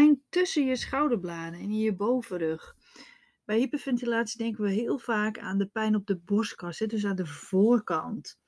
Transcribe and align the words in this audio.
pijn 0.00 0.22
tussen 0.28 0.66
je 0.66 0.76
schouderbladen 0.76 1.60
en 1.60 1.70
in 1.70 1.78
je 1.78 1.94
bovenrug. 1.94 2.76
Bij 3.44 3.58
hyperventilatie 3.58 4.38
denken 4.38 4.64
we 4.64 4.70
heel 4.70 4.98
vaak 4.98 5.38
aan 5.38 5.58
de 5.58 5.66
pijn 5.66 5.94
op 5.94 6.06
de 6.06 6.16
borstkas, 6.16 6.78
dus 6.78 7.04
aan 7.04 7.16
de 7.16 7.26
voorkant. 7.26 8.38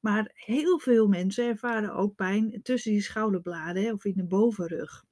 Maar 0.00 0.30
heel 0.34 0.78
veel 0.78 1.08
mensen 1.08 1.46
ervaren 1.46 1.94
ook 1.94 2.14
pijn 2.14 2.60
tussen 2.62 2.92
je 2.92 3.00
schouderbladen 3.00 3.92
of 3.92 4.04
in 4.04 4.14
de 4.16 4.24
bovenrug. 4.24 5.04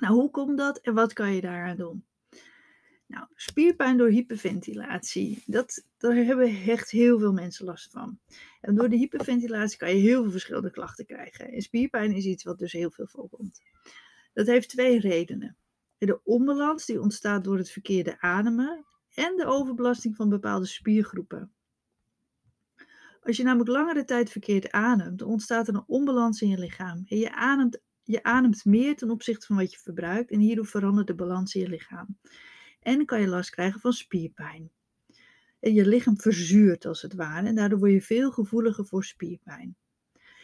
Nou, 0.00 0.14
hoe 0.14 0.30
komt 0.30 0.58
dat 0.58 0.78
en 0.78 0.94
wat 0.94 1.12
kan 1.12 1.34
je 1.34 1.40
daaraan 1.40 1.76
doen? 1.76 2.06
Nou, 3.06 3.26
spierpijn 3.34 3.96
door 3.96 4.08
hyperventilatie, 4.08 5.42
dat, 5.46 5.84
daar 5.98 6.14
hebben 6.14 6.62
echt 6.66 6.90
heel 6.90 7.18
veel 7.18 7.32
mensen 7.32 7.64
last 7.64 7.90
van. 7.90 8.18
En 8.60 8.74
door 8.74 8.88
de 8.88 8.96
hyperventilatie 8.96 9.78
kan 9.78 9.88
je 9.88 10.00
heel 10.00 10.22
veel 10.22 10.30
verschillende 10.30 10.70
klachten 10.70 11.06
krijgen. 11.06 11.52
En 11.52 11.62
spierpijn 11.62 12.12
is 12.12 12.24
iets 12.24 12.44
wat 12.44 12.58
dus 12.58 12.72
heel 12.72 12.90
veel 12.90 13.06
voorkomt. 13.06 13.60
Dat 14.38 14.46
heeft 14.46 14.68
twee 14.68 15.00
redenen. 15.00 15.56
De 15.98 16.20
onbalans 16.24 16.86
die 16.86 17.00
ontstaat 17.00 17.44
door 17.44 17.56
het 17.56 17.70
verkeerde 17.70 18.20
ademen 18.20 18.84
en 19.14 19.36
de 19.36 19.46
overbelasting 19.46 20.16
van 20.16 20.28
bepaalde 20.28 20.66
spiergroepen. 20.66 21.52
Als 23.22 23.36
je 23.36 23.42
namelijk 23.42 23.70
langere 23.70 24.04
tijd 24.04 24.30
verkeerd 24.30 24.70
ademt, 24.70 25.22
ontstaat 25.22 25.68
er 25.68 25.74
een 25.74 25.84
onbalans 25.86 26.42
in 26.42 26.48
je 26.48 26.58
lichaam. 26.58 27.02
Je 27.04 27.34
ademt, 27.34 27.80
je 28.02 28.22
ademt 28.22 28.64
meer 28.64 28.96
ten 28.96 29.10
opzichte 29.10 29.46
van 29.46 29.56
wat 29.56 29.72
je 29.72 29.78
verbruikt 29.78 30.30
en 30.30 30.40
hierdoor 30.40 30.66
verandert 30.66 31.06
de 31.06 31.14
balans 31.14 31.54
in 31.54 31.60
je 31.60 31.68
lichaam. 31.68 32.18
En 32.80 33.04
kan 33.04 33.20
je 33.20 33.28
last 33.28 33.50
krijgen 33.50 33.80
van 33.80 33.92
spierpijn. 33.92 34.70
En 35.60 35.74
je 35.74 35.86
lichaam 35.86 36.20
verzuurt 36.20 36.86
als 36.86 37.02
het 37.02 37.14
ware 37.14 37.46
en 37.46 37.54
daardoor 37.54 37.78
word 37.78 37.92
je 37.92 38.02
veel 38.02 38.30
gevoeliger 38.30 38.86
voor 38.86 39.04
spierpijn. 39.04 39.76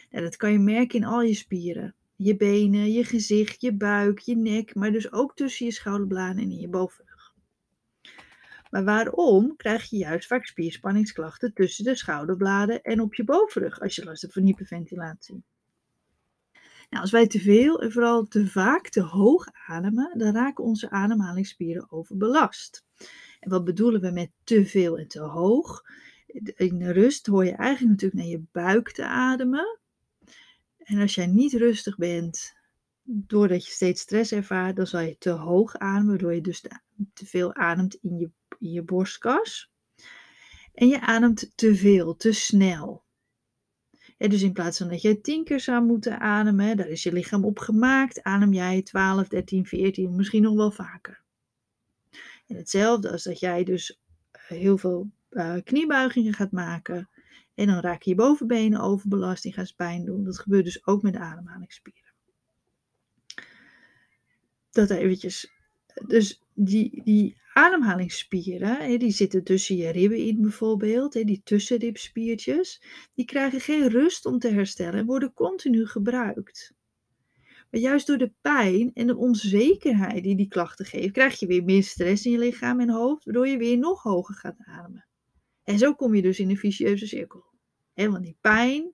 En 0.09 0.23
dat 0.23 0.35
kan 0.35 0.51
je 0.51 0.59
merken 0.59 0.99
in 0.99 1.05
al 1.05 1.21
je 1.21 1.33
spieren. 1.33 1.95
Je 2.15 2.35
benen, 2.35 2.91
je 2.91 3.03
gezicht, 3.03 3.61
je 3.61 3.73
buik, 3.73 4.19
je 4.19 4.35
nek, 4.35 4.75
maar 4.75 4.91
dus 4.91 5.11
ook 5.11 5.35
tussen 5.35 5.65
je 5.65 5.71
schouderbladen 5.71 6.43
en 6.43 6.51
in 6.51 6.59
je 6.59 6.67
bovenrug. 6.67 7.33
Maar 8.69 8.83
waarom 8.83 9.55
krijg 9.55 9.89
je 9.89 9.97
juist 9.97 10.27
vaak 10.27 10.45
spierspanningsklachten 10.45 11.53
tussen 11.53 11.83
de 11.83 11.95
schouderbladen 11.95 12.81
en 12.81 13.01
op 13.01 13.15
je 13.15 13.23
bovenrug 13.23 13.79
als 13.79 13.95
je 13.95 14.03
last 14.03 14.21
hebt 14.21 14.33
van 14.33 14.43
hyperventilatie? 14.43 15.43
Nou, 16.89 17.01
als 17.01 17.11
wij 17.11 17.27
te 17.27 17.39
veel 17.39 17.81
en 17.81 17.91
vooral 17.91 18.25
te 18.27 18.47
vaak 18.47 18.89
te 18.89 19.01
hoog 19.01 19.47
ademen, 19.67 20.17
dan 20.17 20.33
raken 20.33 20.63
onze 20.63 20.89
ademhalingsspieren 20.89 21.91
overbelast. 21.91 22.85
En 23.39 23.49
wat 23.49 23.63
bedoelen 23.63 24.01
we 24.01 24.11
met 24.11 24.31
te 24.43 24.65
veel 24.65 24.97
en 24.97 25.07
te 25.07 25.19
hoog? 25.19 25.83
In 26.55 26.77
de 26.77 26.91
rust 26.91 27.25
hoor 27.25 27.45
je 27.45 27.55
eigenlijk 27.55 27.91
natuurlijk 27.91 28.21
naar 28.21 28.31
je 28.31 28.43
buik 28.51 28.91
te 28.91 29.05
ademen. 29.05 29.79
En 30.85 31.01
als 31.01 31.15
jij 31.15 31.27
niet 31.27 31.53
rustig 31.53 31.97
bent, 31.97 32.53
doordat 33.03 33.65
je 33.65 33.71
steeds 33.71 34.01
stress 34.01 34.31
ervaart, 34.31 34.75
dan 34.75 34.87
zal 34.87 34.99
je 34.99 35.17
te 35.17 35.29
hoog 35.29 35.77
ademen, 35.77 36.07
waardoor 36.07 36.33
je 36.33 36.41
dus 36.41 36.61
te 37.13 37.25
veel 37.25 37.55
ademt 37.55 37.93
in 37.93 38.17
je, 38.17 38.29
je 38.59 38.81
borstkas. 38.83 39.71
En 40.73 40.87
je 40.87 41.01
ademt 41.01 41.51
te 41.55 41.75
veel, 41.75 42.15
te 42.15 42.31
snel. 42.31 43.03
dus 44.17 44.41
in 44.41 44.53
plaats 44.53 44.77
van 44.77 44.89
dat 44.89 45.01
je 45.01 45.21
tien 45.21 45.43
keer 45.43 45.59
zou 45.59 45.85
moeten 45.85 46.19
ademen, 46.19 46.77
daar 46.77 46.87
is 46.87 47.03
je 47.03 47.13
lichaam 47.13 47.45
op 47.45 47.59
gemaakt, 47.59 48.23
adem 48.23 48.53
jij 48.53 48.81
12, 48.81 49.27
13, 49.27 49.65
14, 49.65 50.15
misschien 50.15 50.41
nog 50.41 50.55
wel 50.55 50.71
vaker. 50.71 51.23
En 52.47 52.55
hetzelfde 52.55 53.11
als 53.11 53.23
dat 53.23 53.39
jij 53.39 53.63
dus 53.63 53.99
eh, 54.31 54.41
heel 54.41 54.77
veel 54.77 55.11
uh, 55.29 55.55
kniebuigingen 55.63 56.33
gaat 56.33 56.51
maken, 56.51 57.09
en 57.55 57.67
dan 57.67 57.79
raken 57.79 58.11
je 58.11 58.15
bovenbenen 58.15 58.79
overbelast, 58.79 59.43
die 59.43 59.53
gaan 59.53 59.67
pijn 59.75 60.05
doen. 60.05 60.23
Dat 60.23 60.39
gebeurt 60.39 60.65
dus 60.65 60.87
ook 60.87 61.01
met 61.01 61.13
de 61.13 61.19
ademhalingsspieren. 61.19 62.13
Dat 64.71 64.89
eventjes. 64.89 65.51
Dus 66.07 66.41
die, 66.53 67.01
die 67.03 67.37
ademhalingsspieren, 67.53 68.99
die 68.99 69.11
zitten 69.11 69.43
tussen 69.43 69.75
je 69.75 69.89
ribben 69.89 70.17
in 70.17 70.41
bijvoorbeeld, 70.41 71.13
die 71.13 71.41
tussenribspiertjes, 71.43 72.81
die 73.13 73.25
krijgen 73.25 73.59
geen 73.59 73.87
rust 73.87 74.25
om 74.25 74.39
te 74.39 74.49
herstellen 74.49 74.99
en 74.99 75.05
worden 75.05 75.33
continu 75.33 75.87
gebruikt. 75.87 76.73
Maar 77.71 77.81
juist 77.81 78.07
door 78.07 78.17
de 78.17 78.31
pijn 78.41 78.91
en 78.93 79.07
de 79.07 79.15
onzekerheid 79.15 80.23
die 80.23 80.35
die 80.35 80.47
klachten 80.47 80.85
geven, 80.85 81.11
krijg 81.11 81.39
je 81.39 81.47
weer 81.47 81.63
meer 81.63 81.83
stress 81.83 82.25
in 82.25 82.31
je 82.31 82.37
lichaam 82.37 82.79
en 82.79 82.89
hoofd, 82.89 83.25
waardoor 83.25 83.47
je 83.47 83.57
weer 83.57 83.77
nog 83.77 84.03
hoger 84.03 84.35
gaat 84.35 84.55
ademen. 84.57 85.05
En 85.65 85.77
zo 85.77 85.93
kom 85.93 86.15
je 86.15 86.21
dus 86.21 86.39
in 86.39 86.49
een 86.49 86.57
vicieuze 86.57 87.07
cirkel. 87.07 87.43
He, 87.93 88.09
want 88.09 88.23
die 88.23 88.37
pijn, 88.41 88.93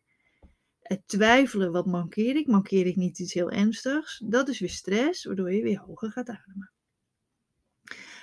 het 0.82 1.08
twijfelen, 1.08 1.72
wat 1.72 1.86
mankeer 1.86 2.36
ik? 2.36 2.48
Mankeer 2.48 2.86
ik 2.86 2.96
niet 2.96 3.20
iets 3.20 3.34
heel 3.34 3.52
ernstigs? 3.52 4.24
Dat 4.26 4.50
is 4.50 4.60
weer 4.60 4.70
stress, 4.70 5.26
waardoor 5.26 5.54
je 5.54 5.64
weer 5.64 5.80
hoger 5.80 6.12
gaat 6.12 6.30
ademen. 6.30 6.72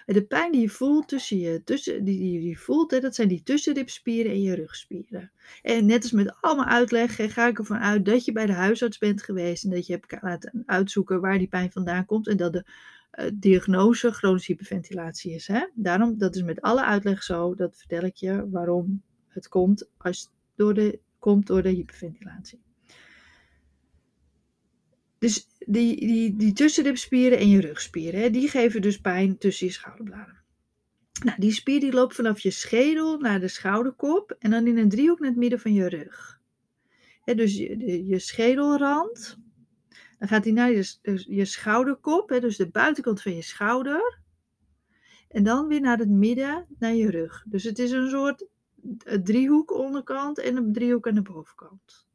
De 0.07 0.27
pijn 0.27 0.53
die 0.53 0.61
je 0.61 0.69
voelt 0.69 1.09
tussen 1.09 1.39
je, 1.39 1.63
tussen, 1.65 2.05
die, 2.05 2.43
je 2.43 2.57
voelt, 2.57 2.91
hè, 2.91 3.01
dat 3.01 3.15
zijn 3.15 3.29
die 3.29 3.43
tussenribspieren 3.43 4.33
en 4.33 4.43
je 4.43 4.55
rugspieren. 4.55 5.33
En 5.63 5.87
net 5.87 6.03
als 6.03 6.13
met 6.13 6.37
allemaal 6.41 6.65
uitleg 6.65 7.33
ga 7.33 7.47
ik 7.47 7.59
ervan 7.59 7.79
uit 7.79 8.05
dat 8.05 8.25
je 8.25 8.33
bij 8.33 8.47
de 8.47 8.53
huisarts 8.53 8.99
bent 8.99 9.23
geweest 9.23 9.65
en 9.65 9.71
dat 9.71 9.87
je 9.87 9.93
hebt 9.93 10.23
laten 10.23 10.63
uitzoeken 10.67 11.21
waar 11.21 11.39
die 11.39 11.49
pijn 11.49 11.73
vandaan 11.73 12.05
komt 12.05 12.29
en 12.29 12.37
dat 12.37 12.53
de 12.53 12.65
diagnose 13.35 14.13
chronische 14.13 14.53
hyperventilatie 14.53 15.35
is. 15.35 15.47
Hè? 15.47 15.67
Daarom, 15.75 16.19
dat 16.19 16.35
is 16.35 16.43
met 16.43 16.61
alle 16.61 16.85
uitleg 16.85 17.23
zo, 17.23 17.55
dat 17.55 17.77
vertel 17.77 18.03
ik 18.03 18.17
je 18.17 18.49
waarom 18.51 19.03
het 19.29 19.49
komt, 19.49 19.89
als 19.97 20.31
door 20.55 20.75
de, 20.75 20.99
komt 21.19 21.47
door 21.47 21.63
de 21.63 21.69
hyperventilatie. 21.69 22.61
Dus 25.19 25.47
die, 25.59 25.97
die, 25.97 26.37
die 26.37 26.53
tussenribspieren 26.53 27.39
en 27.39 27.49
je 27.49 27.61
rugspieren, 27.61 28.21
hè, 28.21 28.31
die 28.31 28.49
geven 28.49 28.83
dus 28.83 29.01
pijn 29.01 29.39
tussen 29.39 29.67
je 29.67 29.73
schouderbladen. 29.73 30.37
Nou, 31.25 31.41
die 31.41 31.53
spier 31.53 31.81
die 31.81 31.93
loopt 31.93 32.15
vanaf 32.15 32.41
je 32.41 32.51
schedel 32.51 33.19
naar 33.19 33.41
de 33.41 33.49
schouderkop 33.49 34.37
en 34.39 34.51
dan 34.51 34.67
in 34.67 34.79
een 34.79 34.89
driehoek 34.89 35.19
naar 35.19 35.29
het 35.29 35.39
midden 35.39 35.61
van 35.61 35.73
je 35.73 35.89
rug. 35.89 36.41
Dus 37.25 37.57
je, 37.57 38.07
je 38.07 38.19
schedelrand, 38.19 39.39
dan 40.19 40.29
gaat 40.29 40.45
hij 40.45 40.53
naar 40.53 40.71
je, 40.71 40.97
dus 41.03 41.27
je 41.29 41.45
schouderkop, 41.45 42.29
hè, 42.29 42.41
dus 42.41 42.57
de 42.57 42.71
buitenkant 42.71 43.23
van 43.23 43.35
je 43.35 43.43
schouder. 43.43 44.21
En 45.29 45.43
dan 45.43 45.67
weer 45.67 45.81
naar 45.81 45.99
het 45.99 46.09
midden, 46.09 46.67
naar 46.79 46.95
je 46.95 47.11
rug. 47.11 47.45
Dus 47.47 47.65
het 47.65 47.79
is 47.79 47.91
een 47.91 48.09
soort 48.09 48.47
driehoek 49.23 49.73
onderkant 49.73 50.39
en 50.39 50.57
een 50.57 50.73
driehoek 50.73 51.09
aan 51.09 51.15
de 51.15 51.23
bovenkant. 51.23 52.07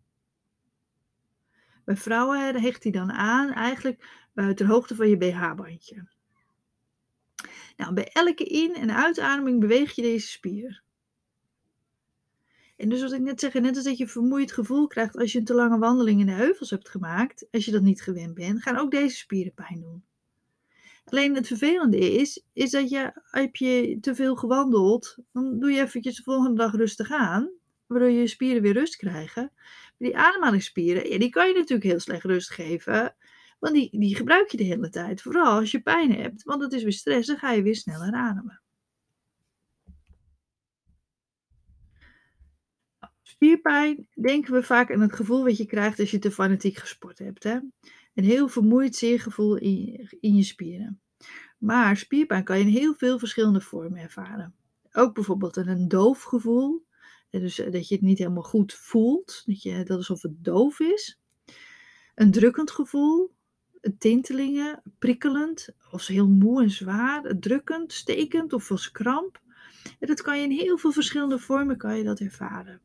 Bij 1.86 1.96
vrouwen 1.96 2.62
hecht 2.62 2.84
hij 2.84 2.91
dan 2.91 3.12
aan, 3.12 3.52
eigenlijk 3.52 4.28
ter 4.34 4.68
hoogte 4.68 4.96
van 4.96 5.09
je 5.09 5.18
BH-bandje. 5.18 6.08
Nou, 7.78 7.94
bij 7.94 8.08
elke 8.08 8.44
in- 8.44 8.75
en 8.75 8.96
uitademing 8.96 9.59
beweeg 9.59 9.96
je 9.96 10.02
deze 10.02 10.28
spier. 10.28 10.84
En 12.83 12.89
dus 12.89 13.01
wat 13.01 13.11
ik 13.11 13.21
net 13.21 13.39
zeg, 13.39 13.53
net 13.53 13.75
als 13.75 13.85
dat 13.85 13.97
je 13.97 14.07
vermoeid 14.07 14.51
gevoel 14.51 14.88
krijgt 14.88 15.17
als 15.17 15.31
je 15.31 15.39
een 15.39 15.45
te 15.45 15.53
lange 15.53 15.77
wandeling 15.77 16.19
in 16.19 16.25
de 16.25 16.31
heuvels 16.31 16.69
hebt 16.69 16.89
gemaakt, 16.89 17.47
als 17.51 17.66
je 17.66 17.71
dat 17.71 17.81
niet 17.81 18.01
gewend 18.01 18.33
bent, 18.33 18.61
gaan 18.61 18.77
ook 18.77 18.91
deze 18.91 19.16
spieren 19.16 19.53
pijn 19.53 19.81
doen. 19.81 20.03
Alleen 21.05 21.35
het 21.35 21.47
vervelende 21.47 21.97
is, 21.97 22.43
is 22.53 22.72
dat 22.72 22.89
je, 22.89 23.11
heb 23.23 23.55
je 23.55 23.97
te 24.01 24.16
veel 24.16 24.35
gewandeld, 24.35 25.17
dan 25.31 25.59
doe 25.59 25.72
je 25.72 25.81
eventjes 25.81 26.16
de 26.16 26.23
volgende 26.23 26.57
dag 26.57 26.75
rustig 26.75 27.11
aan, 27.11 27.49
waardoor 27.88 28.09
je 28.09 28.27
spieren 28.27 28.61
weer 28.61 28.73
rust 28.73 28.95
krijgen. 28.95 29.51
Maar 29.53 30.09
die 30.09 30.17
ademhalingsspieren, 30.17 31.19
die 31.19 31.29
kan 31.29 31.47
je 31.47 31.53
natuurlijk 31.53 31.83
heel 31.83 31.99
slecht 31.99 32.23
rust 32.23 32.49
geven, 32.49 33.16
want 33.59 33.73
die, 33.73 33.99
die 33.99 34.16
gebruik 34.16 34.51
je 34.51 34.57
de 34.57 34.63
hele 34.63 34.89
tijd, 34.89 35.22
vooral 35.22 35.59
als 35.59 35.72
je 35.72 35.81
pijn 35.81 36.13
hebt, 36.13 36.43
want 36.43 36.61
het 36.61 36.73
is 36.73 36.83
weer 36.83 36.93
stress, 36.93 37.27
dan 37.27 37.38
ga 37.38 37.51
je 37.51 37.61
weer 37.61 37.75
sneller 37.75 38.13
ademen. 38.13 38.62
Spierpijn 43.33 44.08
denken 44.22 44.53
we 44.53 44.63
vaak 44.63 44.91
aan 44.91 45.02
het 45.02 45.13
gevoel 45.13 45.43
wat 45.43 45.58
je 45.58 45.66
krijgt 45.66 45.99
als 45.99 46.11
je 46.11 46.19
te 46.19 46.31
fanatiek 46.31 46.78
gesport 46.78 47.19
hebt. 47.19 47.43
Hè? 47.43 47.59
Een 48.13 48.23
heel 48.23 48.47
vermoeid 48.47 48.96
zeergevoel 48.96 49.55
in, 49.55 50.08
in 50.19 50.35
je 50.35 50.43
spieren. 50.43 51.02
Maar 51.58 51.97
spierpijn 51.97 52.43
kan 52.43 52.58
je 52.58 52.66
in 52.66 52.72
heel 52.72 52.93
veel 52.93 53.19
verschillende 53.19 53.61
vormen 53.61 54.02
ervaren. 54.02 54.55
Ook 54.91 55.13
bijvoorbeeld 55.13 55.55
een 55.55 55.87
doof 55.87 56.23
gevoel. 56.23 56.85
Dus 57.29 57.59
eh, 57.59 57.72
dat 57.72 57.87
je 57.87 57.96
het 57.96 58.03
niet 58.03 58.17
helemaal 58.17 58.43
goed 58.43 58.73
voelt. 58.73 59.43
Dat, 59.46 59.61
je, 59.61 59.84
dat 59.84 59.97
alsof 59.97 60.22
het 60.22 60.43
doof 60.43 60.79
is. 60.79 61.19
Een 62.16 62.31
drukkend 62.31 62.72
gevoel. 62.72 63.31
Tintelingen, 63.97 64.81
prikkelend. 64.99 65.69
Of 65.91 66.08
heel 66.08 66.28
moe 66.28 66.61
en 66.61 66.72
zwaar. 66.72 67.40
Drukkend, 67.40 67.93
stekend 67.93 68.53
of 68.53 68.72
als 68.72 68.91
kramp. 68.91 69.41
En 69.99 70.08
dat 70.08 70.22
kan 70.22 70.37
je 70.37 70.43
in 70.43 70.52
heel 70.52 70.78
veel 70.78 70.91
verschillende 70.91 71.40
vormen 71.40 71.78
kan 71.78 71.97
je 71.97 72.03
dat 72.03 72.19
ervaren. 72.19 72.81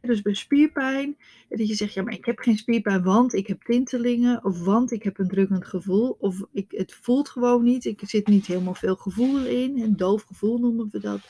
Dus 0.00 0.22
bij 0.22 0.34
spierpijn, 0.34 1.16
dat 1.48 1.68
je 1.68 1.74
zegt, 1.74 1.94
ja, 1.94 2.02
maar 2.02 2.12
ik 2.12 2.24
heb 2.24 2.38
geen 2.38 2.56
spierpijn, 2.56 3.02
want 3.02 3.32
ik 3.34 3.46
heb 3.46 3.62
tintelingen, 3.62 4.44
of 4.44 4.64
want 4.64 4.92
ik 4.92 5.02
heb 5.02 5.18
een 5.18 5.28
drukkend 5.28 5.66
gevoel, 5.66 6.16
of 6.18 6.42
ik, 6.52 6.70
het 6.70 6.94
voelt 6.94 7.28
gewoon 7.28 7.62
niet, 7.62 7.84
ik 7.84 8.00
zit 8.04 8.26
niet 8.26 8.46
helemaal 8.46 8.74
veel 8.74 8.96
gevoel 8.96 9.46
in, 9.46 9.82
een 9.82 9.96
doof 9.96 10.22
gevoel 10.22 10.58
noemen 10.58 10.88
we 10.90 11.00
dat. 11.00 11.20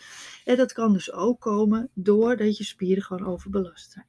En 0.44 0.56
dat 0.56 0.72
kan 0.72 0.92
dus 0.92 1.12
ook 1.12 1.40
komen 1.40 1.90
doordat 1.94 2.56
je 2.56 2.64
spieren 2.64 3.02
gewoon 3.02 3.26
overbelast 3.26 3.90
zijn. 3.92 4.06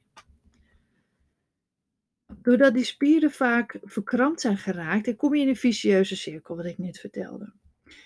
Doordat 2.42 2.74
die 2.74 2.84
spieren 2.84 3.30
vaak 3.30 3.78
verkrampt 3.82 4.40
zijn 4.40 4.56
geraakt, 4.56 5.04
dan 5.04 5.16
kom 5.16 5.34
je 5.34 5.42
in 5.42 5.48
een 5.48 5.56
vicieuze 5.56 6.16
cirkel, 6.16 6.56
wat 6.56 6.64
ik 6.64 6.78
net 6.78 6.98
vertelde. 6.98 7.52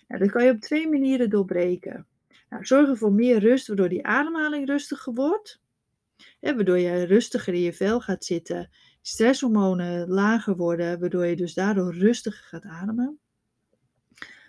Nou, 0.09 0.21
dat 0.21 0.31
kan 0.31 0.45
je 0.45 0.51
op 0.51 0.61
twee 0.61 0.89
manieren 0.89 1.31
doorbreken. 1.31 2.07
Nou, 2.49 2.65
zorg 2.65 2.99
voor 2.99 3.13
meer 3.13 3.39
rust, 3.39 3.67
waardoor 3.67 3.89
die 3.89 4.07
ademhaling 4.07 4.67
rustiger 4.67 5.15
wordt. 5.15 5.61
Hè, 6.41 6.55
waardoor 6.55 6.79
je 6.79 7.03
rustiger 7.03 7.55
in 7.55 7.61
je 7.61 7.73
vel 7.73 8.01
gaat 8.01 8.25
zitten. 8.25 8.71
Stresshormonen 9.03 10.09
lager 10.09 10.57
worden, 10.57 11.01
waardoor 11.01 11.27
je 11.27 11.37
dus 11.37 11.55
daardoor 11.55 11.95
rustiger 11.95 12.45
gaat 12.45 12.65
ademen. 12.65 13.19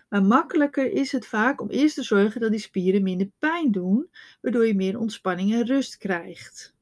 Maar 0.10 0.24
makkelijker 0.24 0.92
is 0.92 1.12
het 1.12 1.26
vaak 1.26 1.62
om 1.62 1.70
eerst 1.70 1.96
te 1.96 2.04
zorgen 2.04 2.42
dat 2.42 2.52
die 2.52 2.60
spieren 2.60 3.04
minder 3.04 3.30
pijn 3.40 3.72
doen, 3.72 4.10
waardoor 4.42 4.68
je 4.68 4.76
meer 4.76 5.00
ontspanning 5.00 5.54
en 5.54 5.66
rust 5.66 5.98
krijgt. 5.98 6.76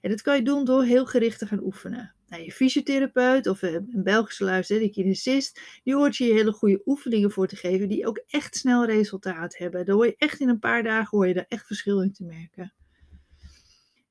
En 0.00 0.10
dat 0.10 0.22
kan 0.22 0.36
je 0.36 0.42
doen 0.42 0.64
door 0.64 0.84
heel 0.84 1.06
gericht 1.06 1.38
te 1.38 1.46
gaan 1.46 1.62
oefenen. 1.62 2.14
Nou, 2.28 2.42
je 2.42 2.52
fysiotherapeut 2.52 3.46
of 3.46 3.62
eh, 3.62 3.72
een 3.72 4.02
Belgische 4.02 4.44
luisteraar, 4.44 4.82
de 4.82 4.90
kinesist, 4.90 5.60
die 5.84 5.94
hoort 5.94 6.16
je 6.16 6.24
hele 6.24 6.52
goede 6.52 6.82
oefeningen 6.84 7.30
voor 7.30 7.46
te 7.46 7.56
geven 7.56 7.88
die 7.88 8.06
ook 8.06 8.22
echt 8.26 8.56
snel 8.56 8.84
resultaat 8.84 9.56
hebben. 9.56 9.86
Daar 9.86 10.06
je 10.06 10.14
echt 10.18 10.40
in 10.40 10.48
een 10.48 10.58
paar 10.58 10.82
dagen 10.82 11.18
hoor 11.18 11.28
je 11.28 11.34
daar 11.34 11.46
echt 11.48 11.66
verschil 11.66 12.02
in 12.02 12.12
te 12.12 12.24
merken. 12.24 12.72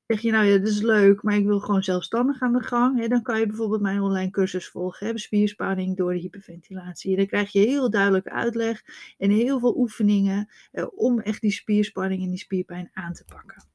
Zeg 0.07 0.21
je 0.21 0.31
nou 0.31 0.45
ja, 0.45 0.57
dat 0.57 0.68
is 0.68 0.81
leuk, 0.81 1.24
maar 1.24 1.36
ik 1.36 1.45
wil 1.45 1.59
gewoon 1.59 1.83
zelfstandig 1.83 2.42
aan 2.42 2.54
de 2.54 2.63
gang. 2.63 3.00
Hè, 3.00 3.07
dan 3.07 3.21
kan 3.21 3.39
je 3.39 3.45
bijvoorbeeld 3.45 3.81
mijn 3.81 4.01
online 4.01 4.30
cursus 4.30 4.68
volgen, 4.68 5.07
hè, 5.07 5.18
spierspanning 5.18 5.98
door 5.98 6.13
de 6.13 6.19
hyperventilatie. 6.19 7.15
Dan 7.15 7.27
krijg 7.27 7.51
je 7.51 7.59
heel 7.59 7.89
duidelijke 7.89 8.31
uitleg 8.31 8.83
en 9.18 9.30
heel 9.30 9.59
veel 9.59 9.77
oefeningen 9.77 10.50
eh, 10.71 10.88
om 10.95 11.19
echt 11.19 11.42
die 11.42 11.51
spierspanning 11.51 12.24
en 12.24 12.30
die 12.30 12.38
spierpijn 12.39 12.89
aan 12.94 13.13
te 13.13 13.24
pakken. 13.25 13.65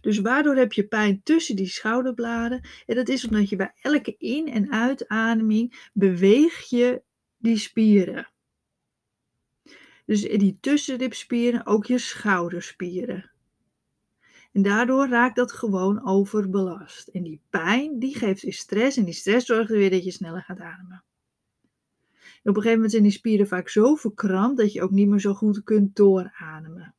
Dus 0.00 0.18
waardoor 0.18 0.56
heb 0.56 0.72
je 0.72 0.86
pijn 0.86 1.22
tussen 1.22 1.56
die 1.56 1.68
schouderbladen? 1.68 2.68
En 2.86 2.94
dat 2.94 3.08
is 3.08 3.26
omdat 3.26 3.48
je 3.48 3.56
bij 3.56 3.72
elke 3.80 4.14
in- 4.18 4.52
en 4.52 4.72
uitademing 4.72 5.88
beweeg 5.92 6.68
je 6.68 7.02
die 7.36 7.58
spieren. 7.58 8.30
Dus 10.06 10.22
die 10.22 10.58
tussenribspieren, 10.60 11.66
ook 11.66 11.86
je 11.86 11.98
schouderspieren. 11.98 13.30
En 14.56 14.62
daardoor 14.62 15.08
raakt 15.08 15.36
dat 15.36 15.52
gewoon 15.52 16.06
overbelast. 16.06 17.08
En 17.08 17.22
die 17.22 17.40
pijn, 17.50 17.98
die 17.98 18.16
geeft 18.16 18.42
weer 18.42 18.52
stress. 18.52 18.96
En 18.96 19.04
die 19.04 19.14
stress 19.14 19.46
zorgt 19.46 19.70
er 19.70 19.76
weer 19.76 19.90
dat 19.90 20.04
je 20.04 20.10
sneller 20.10 20.42
gaat 20.42 20.60
ademen. 20.60 21.04
En 22.12 22.20
op 22.42 22.46
een 22.46 22.54
gegeven 22.54 22.72
moment 22.72 22.90
zijn 22.90 23.02
die 23.02 23.12
spieren 23.12 23.46
vaak 23.46 23.68
zo 23.68 23.94
verkrampt 23.94 24.58
dat 24.58 24.72
je 24.72 24.82
ook 24.82 24.90
niet 24.90 25.08
meer 25.08 25.20
zo 25.20 25.34
goed 25.34 25.64
kunt 25.64 25.96
doorademen. 25.96 26.94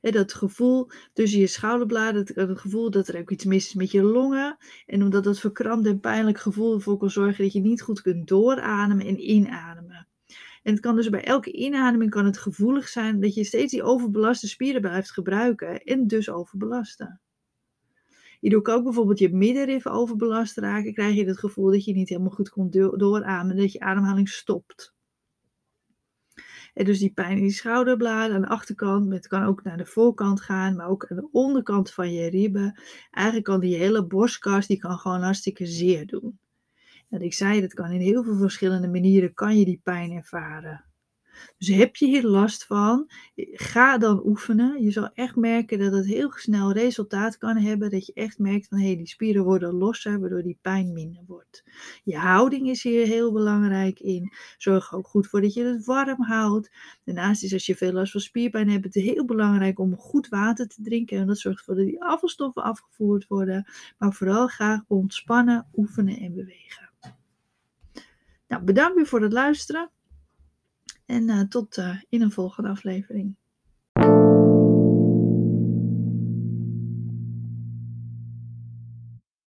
En 0.00 0.12
dat 0.12 0.34
gevoel 0.34 0.90
tussen 1.12 1.40
je 1.40 1.46
schouderbladen, 1.46 2.26
het, 2.34 2.58
gevoel 2.58 2.90
dat 2.90 3.08
er 3.08 3.20
ook 3.20 3.30
iets 3.30 3.44
mis 3.44 3.66
is 3.66 3.74
met 3.74 3.90
je 3.90 4.02
longen. 4.02 4.56
En 4.86 5.02
omdat 5.02 5.24
dat 5.24 5.38
verkrampt 5.38 5.86
en 5.86 6.00
pijnlijk 6.00 6.38
gevoel 6.38 6.74
ervoor 6.74 6.98
kan 6.98 7.10
zorgen 7.10 7.44
dat 7.44 7.52
je 7.52 7.60
niet 7.60 7.82
goed 7.82 8.02
kunt 8.02 8.28
doorademen 8.28 9.06
en 9.06 9.30
inademen. 9.30 9.77
En 10.68 10.74
het 10.74 10.82
kan 10.82 10.96
dus 10.96 11.08
bij 11.08 11.24
elke 11.24 11.52
inademing 11.52 12.10
kan 12.10 12.24
het 12.24 12.38
gevoelig 12.38 12.88
zijn 12.88 13.20
dat 13.20 13.34
je 13.34 13.44
steeds 13.44 13.72
die 13.72 13.82
overbelaste 13.82 14.48
spieren 14.48 14.80
blijft 14.80 15.10
gebruiken 15.10 15.82
en 15.82 16.06
dus 16.06 16.30
overbelasten. 16.30 17.20
Je 18.40 18.62
kan 18.62 18.74
ook 18.74 18.84
bijvoorbeeld 18.84 19.18
je 19.18 19.34
middenrif 19.34 19.86
overbelast 19.86 20.56
raken, 20.56 20.92
krijg 20.92 21.14
je 21.14 21.24
het 21.24 21.38
gevoel 21.38 21.70
dat 21.70 21.84
je 21.84 21.94
niet 21.94 22.08
helemaal 22.08 22.30
goed 22.30 22.50
komt 22.50 22.72
doorademen, 22.72 23.56
dat 23.56 23.72
je 23.72 23.80
ademhaling 23.80 24.28
stopt. 24.28 24.94
En 26.74 26.84
dus 26.84 26.98
die 26.98 27.12
pijn 27.12 27.36
in 27.36 27.42
die 27.42 27.52
schouderbladen 27.52 28.34
aan 28.34 28.42
de 28.42 28.48
achterkant, 28.48 29.12
het 29.12 29.26
kan 29.26 29.42
ook 29.42 29.62
naar 29.62 29.76
de 29.76 29.86
voorkant 29.86 30.40
gaan, 30.40 30.76
maar 30.76 30.88
ook 30.88 31.06
aan 31.06 31.16
de 31.16 31.28
onderkant 31.32 31.92
van 31.92 32.12
je 32.12 32.28
ribben. 32.28 32.80
Eigenlijk 33.10 33.46
kan 33.46 33.60
die 33.60 33.76
hele 33.76 34.06
borstkas, 34.06 34.66
die 34.66 34.78
kan 34.78 34.98
gewoon 34.98 35.22
hartstikke 35.22 35.66
zeer 35.66 36.06
doen. 36.06 36.27
Ik 37.10 37.34
zei, 37.34 37.60
dat 37.60 37.74
kan 37.74 37.90
in 37.90 38.00
heel 38.00 38.24
veel 38.24 38.36
verschillende 38.36 38.88
manieren, 38.88 39.34
kan 39.34 39.58
je 39.58 39.64
die 39.64 39.80
pijn 39.82 40.10
ervaren. 40.10 40.84
Dus 41.58 41.68
heb 41.68 41.96
je 41.96 42.06
hier 42.06 42.26
last 42.26 42.64
van, 42.64 43.10
ga 43.52 43.98
dan 43.98 44.26
oefenen. 44.26 44.82
Je 44.82 44.90
zal 44.90 45.10
echt 45.12 45.36
merken 45.36 45.78
dat 45.78 45.92
het 45.92 46.06
heel 46.06 46.32
snel 46.34 46.72
resultaat 46.72 47.38
kan 47.38 47.56
hebben. 47.56 47.90
Dat 47.90 48.06
je 48.06 48.12
echt 48.12 48.38
merkt 48.38 48.68
van 48.68 48.78
hé, 48.78 48.86
hey, 48.86 48.96
die 48.96 49.06
spieren 49.06 49.44
worden 49.44 49.74
losser, 49.74 50.20
waardoor 50.20 50.42
die 50.42 50.58
pijn 50.62 50.92
minder 50.92 51.22
wordt. 51.26 51.64
Je 52.04 52.16
houding 52.16 52.68
is 52.68 52.82
hier 52.82 53.06
heel 53.06 53.32
belangrijk 53.32 54.00
in. 54.00 54.32
Zorg 54.56 54.94
ook 54.94 55.06
goed 55.06 55.26
voor 55.26 55.40
dat 55.40 55.54
je 55.54 55.64
het 55.64 55.84
warm 55.84 56.22
houdt. 56.22 56.70
Daarnaast 57.04 57.42
is 57.42 57.52
als 57.52 57.66
je 57.66 57.76
veel 57.76 57.92
last 57.92 58.12
van 58.12 58.20
spierpijn 58.20 58.70
hebt, 58.70 58.84
het 58.84 58.94
heel 58.94 59.24
belangrijk 59.24 59.78
om 59.78 59.96
goed 59.96 60.28
water 60.28 60.68
te 60.68 60.82
drinken. 60.82 61.18
En 61.18 61.26
dat 61.26 61.38
zorgt 61.38 61.58
ervoor 61.58 61.74
dat 61.74 61.86
die 61.86 62.02
afvalstoffen 62.02 62.62
afgevoerd 62.62 63.26
worden. 63.26 63.66
Maar 63.98 64.12
vooral 64.12 64.46
graag 64.46 64.80
ontspannen, 64.86 65.66
oefenen 65.74 66.18
en 66.18 66.34
bewegen. 66.34 66.87
Nou, 68.48 68.62
bedankt 68.62 68.94
weer 68.96 69.06
voor 69.06 69.22
het 69.22 69.32
luisteren. 69.32 69.90
En 71.06 71.28
uh, 71.28 71.40
tot 71.40 71.76
uh, 71.76 72.00
in 72.08 72.22
een 72.22 72.32
volgende 72.32 72.68
aflevering. 72.68 73.37